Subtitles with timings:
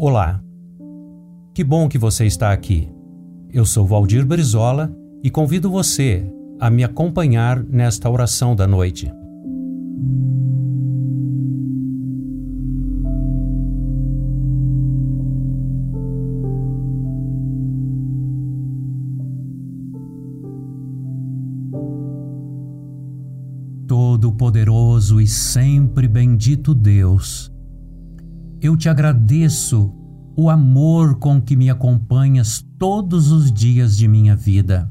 [0.00, 0.40] Olá.
[1.52, 2.88] Que bom que você está aqui.
[3.52, 6.24] Eu sou Valdir Brizola e convido você
[6.60, 9.10] a me acompanhar nesta oração da noite.
[23.88, 27.50] Todo-Poderoso e sempre bendito Deus,
[28.60, 29.92] eu te agradeço
[30.36, 34.88] o amor com que me acompanhas todos os dias de minha vida.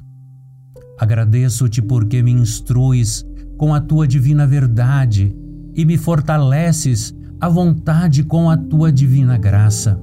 [1.00, 3.26] Agradeço-te porque me instruis
[3.58, 5.36] com a tua divina verdade
[5.76, 10.02] e me fortaleces à vontade com a tua divina graça.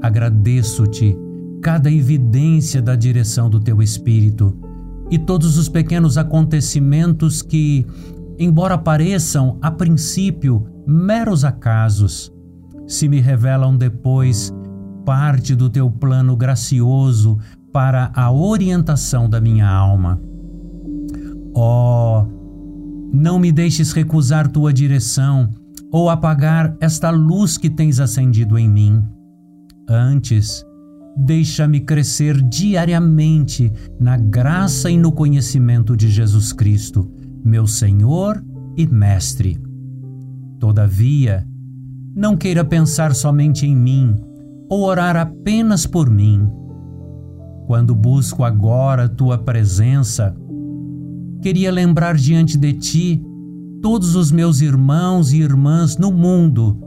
[0.00, 1.16] Agradeço-te
[1.62, 4.58] cada evidência da direção do teu Espírito
[5.10, 7.86] e todos os pequenos acontecimentos que,
[8.38, 12.32] embora pareçam a princípio meros acasos,
[12.86, 14.52] se me revelam depois
[15.04, 17.38] parte do teu plano gracioso
[17.72, 20.20] para a orientação da minha alma.
[21.54, 22.26] Oh,
[23.12, 25.50] não me deixes recusar tua direção
[25.90, 29.02] ou apagar esta luz que tens acendido em mim.
[29.88, 30.64] Antes,
[31.16, 33.70] deixa-me crescer diariamente
[34.00, 37.10] na graça e no conhecimento de Jesus Cristo,
[37.44, 38.42] meu Senhor
[38.76, 39.60] e Mestre.
[40.58, 41.46] Todavia,
[42.14, 44.16] não queira pensar somente em mim
[44.68, 46.48] ou orar apenas por mim.
[47.66, 50.34] Quando busco agora tua presença,
[51.40, 53.24] queria lembrar diante de ti
[53.80, 56.78] todos os meus irmãos e irmãs no mundo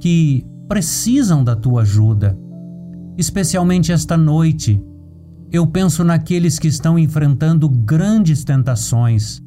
[0.00, 2.38] que precisam da tua ajuda,
[3.16, 4.82] especialmente esta noite.
[5.50, 9.40] Eu penso naqueles que estão enfrentando grandes tentações,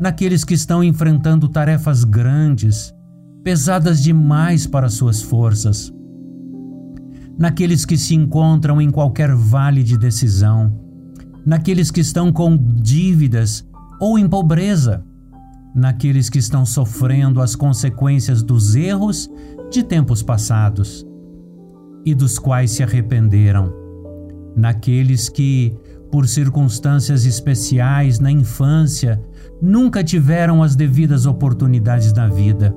[0.00, 2.94] naqueles que estão enfrentando tarefas grandes,
[3.42, 5.92] pesadas demais para suas forças.
[7.38, 10.78] Naqueles que se encontram em qualquer vale de decisão,
[11.44, 13.66] naqueles que estão com dívidas
[14.00, 15.04] ou em pobreza,
[15.74, 19.28] naqueles que estão sofrendo as consequências dos erros
[19.70, 21.04] de tempos passados
[22.04, 23.72] e dos quais se arrependeram,
[24.54, 25.74] naqueles que,
[26.12, 29.20] por circunstâncias especiais na infância,
[29.60, 32.76] nunca tiveram as devidas oportunidades na vida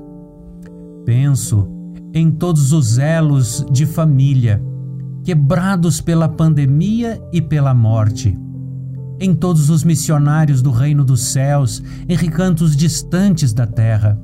[1.05, 1.67] Penso
[2.13, 4.61] em todos os elos de família
[5.23, 8.37] quebrados pela pandemia e pela morte,
[9.19, 14.21] em todos os missionários do reino dos céus em recantos distantes da terra,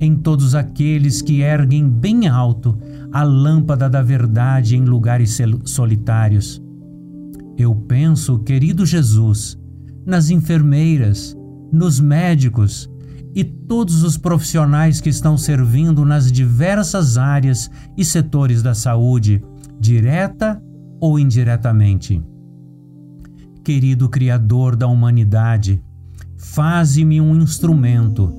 [0.00, 2.76] em todos aqueles que erguem bem alto
[3.12, 6.60] a lâmpada da verdade em lugares solitários.
[7.56, 9.56] Eu penso, querido Jesus,
[10.04, 11.36] nas enfermeiras,
[11.72, 12.90] nos médicos,
[13.34, 19.42] e todos os profissionais que estão servindo nas diversas áreas e setores da saúde,
[19.80, 20.62] direta
[21.00, 22.22] ou indiretamente.
[23.64, 25.82] Querido Criador da humanidade,
[26.36, 28.32] faze-me um instrumento,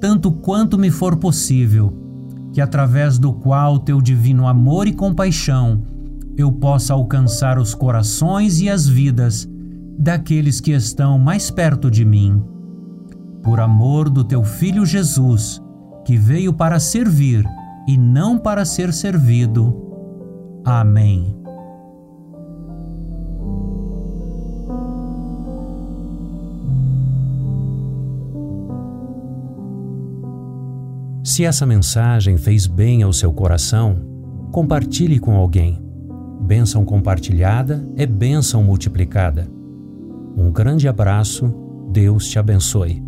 [0.00, 1.92] tanto quanto me for possível,
[2.52, 5.82] que através do qual teu divino amor e compaixão
[6.36, 9.48] eu possa alcançar os corações e as vidas
[9.98, 12.42] daqueles que estão mais perto de mim
[13.46, 15.62] por amor do teu Filho Jesus,
[16.04, 17.44] que veio para servir
[17.86, 20.60] e não para ser servido.
[20.64, 21.32] Amém.
[31.22, 33.96] Se essa mensagem fez bem ao seu coração,
[34.50, 35.80] compartilhe com alguém.
[36.40, 39.48] Bênção compartilhada é bênção multiplicada.
[40.36, 41.54] Um grande abraço,
[41.92, 43.05] Deus te abençoe.